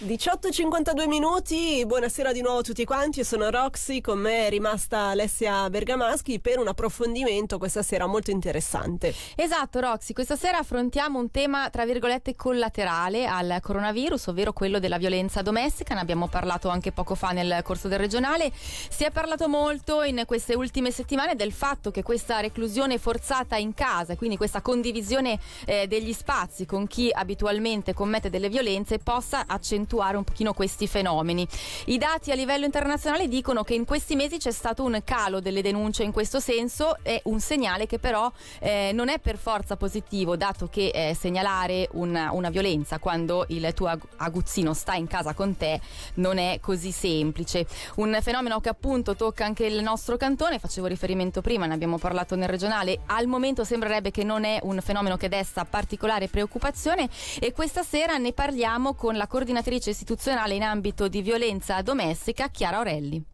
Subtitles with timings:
[0.00, 5.06] 18.52 minuti, buonasera di nuovo a tutti quanti, io sono Roxy, con me è rimasta
[5.06, 9.12] Alessia Bergamaschi per un approfondimento questa sera molto interessante.
[9.34, 14.98] Esatto Roxy, questa sera affrontiamo un tema tra virgolette collaterale al coronavirus, ovvero quello della
[14.98, 19.48] violenza domestica, ne abbiamo parlato anche poco fa nel corso del regionale, si è parlato
[19.48, 24.60] molto in queste ultime settimane del fatto che questa reclusione forzata in casa, quindi questa
[24.62, 30.52] condivisione eh, degli spazi con chi abitualmente commette delle violenze possa accentuare accentuare un pochino
[30.52, 31.48] questi fenomeni.
[31.86, 35.62] I dati a livello internazionale dicono che in questi mesi c'è stato un calo delle
[35.62, 40.36] denunce in questo senso, è un segnale che però eh, non è per forza positivo,
[40.36, 45.56] dato che eh, segnalare una, una, violenza quando il tuo aguzzino sta in casa con
[45.56, 45.80] te
[46.14, 47.66] non è così semplice.
[47.96, 52.36] Un fenomeno che appunto tocca anche il nostro cantone, facevo riferimento prima, ne abbiamo parlato
[52.36, 57.52] nel regionale, al momento sembrerebbe che non è un fenomeno che desta particolare preoccupazione e
[57.52, 62.80] questa sera ne parliamo con la coordinatrice coordinatrice istituzionale in ambito di violenza domestica, Chiara
[62.80, 63.24] Orelli.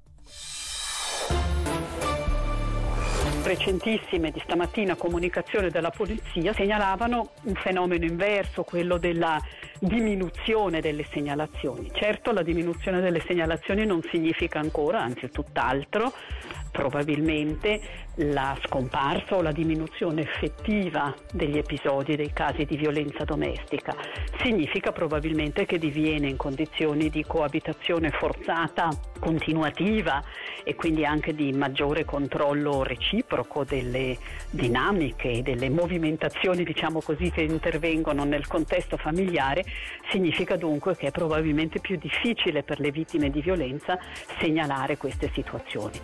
[3.45, 9.38] recentissime di stamattina comunicazione della polizia segnalavano un fenomeno inverso, quello della
[9.78, 11.90] diminuzione delle segnalazioni.
[11.92, 16.14] Certo la diminuzione delle segnalazioni non significa ancora, anzi tutt'altro,
[16.74, 17.80] probabilmente
[18.16, 23.94] la scomparsa o la diminuzione effettiva degli episodi, dei casi di violenza domestica.
[24.40, 28.88] Significa probabilmente che diviene in condizioni di coabitazione forzata
[29.20, 30.20] continuativa
[30.64, 34.18] e quindi anche di maggiore controllo reciproco delle
[34.50, 39.64] dinamiche, delle movimentazioni diciamo così che intervengono nel contesto familiare,
[40.10, 43.96] significa dunque che è probabilmente più difficile per le vittime di violenza
[44.40, 46.00] segnalare queste situazioni.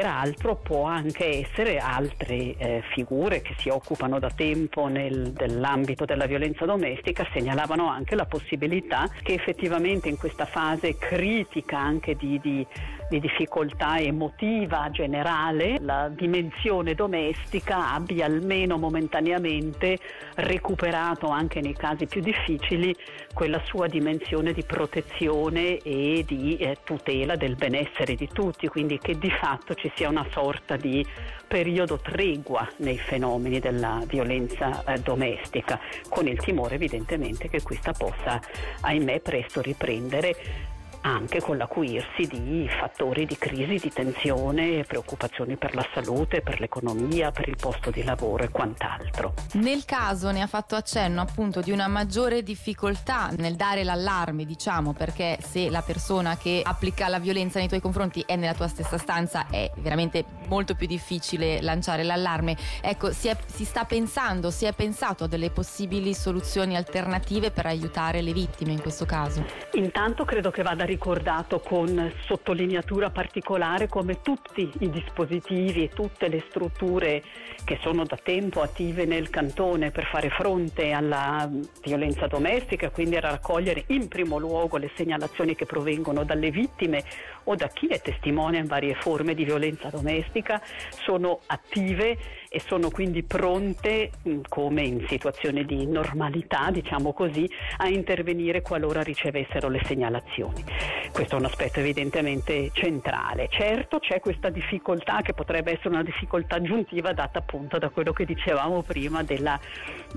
[0.00, 6.24] Peraltro può anche essere altre eh, figure che si occupano da tempo nel, nell'ambito della
[6.24, 12.66] violenza domestica segnalavano anche la possibilità che effettivamente in questa fase critica anche di, di,
[13.10, 19.98] di difficoltà emotiva generale la dimensione domestica abbia almeno momentaneamente
[20.36, 22.96] recuperato anche nei casi più difficili
[23.34, 29.18] quella sua dimensione di protezione e di eh, tutela del benessere di tutti, quindi che
[29.18, 31.06] di fatto ci sia una sorta di
[31.46, 38.40] periodo tregua nei fenomeni della violenza eh, domestica, con il timore evidentemente che questa possa,
[38.80, 45.86] ahimè, presto riprendere anche con l'acuirsi di fattori di crisi, di tensione, preoccupazioni per la
[45.94, 49.34] salute, per l'economia, per il posto di lavoro e quant'altro.
[49.54, 54.92] Nel caso ne ha fatto accenno appunto di una maggiore difficoltà nel dare l'allarme, diciamo,
[54.92, 58.98] perché se la persona che applica la violenza nei tuoi confronti è nella tua stessa
[58.98, 62.56] stanza è veramente molto più difficile lanciare l'allarme.
[62.82, 67.66] Ecco, si, è, si sta pensando, si è pensato a delle possibili soluzioni alternative per
[67.66, 69.46] aiutare le vittime in questo caso?
[69.74, 76.44] Intanto credo che vada ricordato con sottolineatura particolare come tutti i dispositivi e tutte le
[76.48, 77.22] strutture
[77.64, 81.48] che sono da tempo attive nel cantone per fare fronte alla
[81.84, 87.04] violenza domestica, quindi a raccogliere in primo luogo le segnalazioni che provengono dalle vittime
[87.44, 90.39] o da chi è testimone in varie forme di violenza domestica,
[90.88, 92.16] sono attive
[92.48, 94.10] e sono quindi pronte,
[94.48, 100.64] come in situazioni di normalità, diciamo così, a intervenire qualora ricevessero le segnalazioni.
[101.12, 103.48] Questo è un aspetto evidentemente centrale.
[103.50, 108.24] Certo c'è questa difficoltà che potrebbe essere una difficoltà aggiuntiva data appunto da quello che
[108.24, 109.58] dicevamo prima della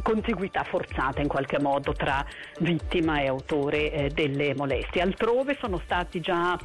[0.01, 2.25] contiguità forzata in qualche modo tra
[2.59, 5.01] vittima e autore eh, delle molestie.
[5.01, 6.57] Altrove sono stati già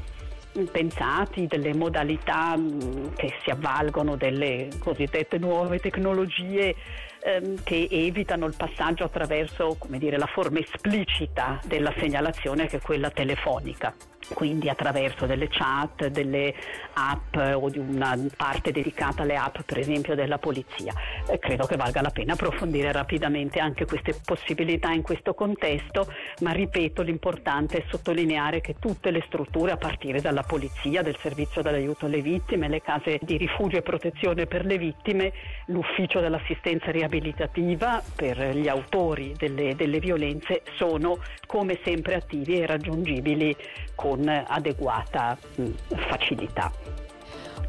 [0.71, 2.55] pensati delle modalità
[3.17, 6.75] che si avvalgono delle cosiddette nuove tecnologie
[7.21, 13.11] ehm, che evitano il passaggio attraverso dire, la forma esplicita della segnalazione che è quella
[13.11, 13.95] telefonica
[14.34, 16.55] quindi attraverso delle chat, delle
[16.94, 20.93] app o di una parte dedicata alle app per esempio della polizia.
[21.28, 26.53] Eh, credo che valga la pena approfondire rapidamente anche queste possibilità in questo contesto, ma
[26.53, 32.06] ripeto l'importante è sottolineare che tutte le strutture a partire dalla polizia, del servizio dell'aiuto
[32.06, 35.32] alle vittime, le case di rifugio e protezione per le vittime,
[35.67, 43.56] l'ufficio dell'assistenza riabilitativa per gli autori delle, delle violenze sono come sempre attivi e raggiungibili
[43.94, 45.65] con con adeguata mh,
[46.09, 46.73] facilità.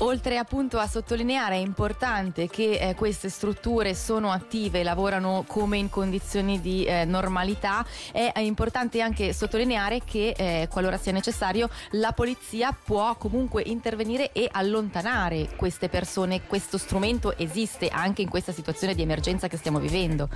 [0.01, 5.89] Oltre appunto a sottolineare è importante che eh, queste strutture sono attive, lavorano come in
[5.89, 12.71] condizioni di eh, normalità, è importante anche sottolineare che eh, qualora sia necessario la polizia
[12.71, 19.01] può comunque intervenire e allontanare queste persone, questo strumento esiste anche in questa situazione di
[19.01, 20.29] emergenza che stiamo vivendo.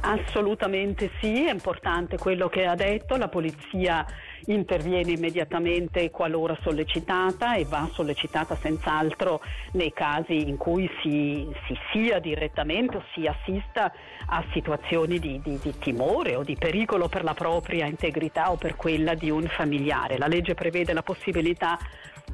[0.00, 4.06] Assolutamente sì, è importante quello che ha detto, la polizia
[4.46, 9.40] interviene immediatamente qualora sollecitata e va sollecitata senz'altro
[9.72, 13.92] nei casi in cui si, si sia direttamente o si assista
[14.26, 18.76] a situazioni di, di, di, timore o di pericolo per la propria integrità o per
[18.76, 20.16] quella di un familiare.
[20.16, 21.78] La legge prevede la possibilità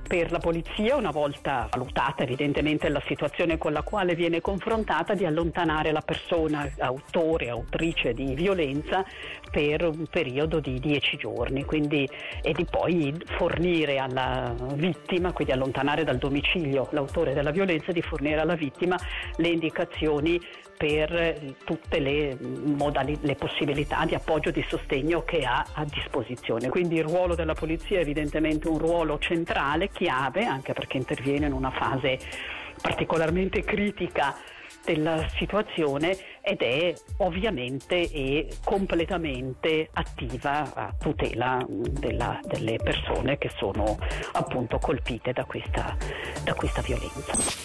[0.07, 5.25] per la polizia, una volta valutata evidentemente la situazione con la quale viene confrontata, di
[5.25, 9.05] allontanare la persona autore, autrice di violenza
[9.51, 12.09] per un periodo di dieci giorni quindi,
[12.43, 18.41] e di poi fornire alla vittima, quindi allontanare dal domicilio l'autore della violenza, di fornire
[18.41, 18.99] alla vittima
[19.37, 20.41] le indicazioni
[20.77, 26.69] per tutte le, modali- le possibilità di appoggio e di sostegno che ha a disposizione.
[26.69, 31.53] Quindi il ruolo della polizia è evidentemente un ruolo centrale, chiave, anche perché interviene in
[31.53, 32.19] una fase
[32.83, 34.37] particolarmente critica
[34.85, 43.97] della situazione ed è ovviamente e completamente attiva a tutela della, delle persone che sono
[44.33, 45.97] appunto colpite da questa,
[46.43, 47.63] da questa violenza.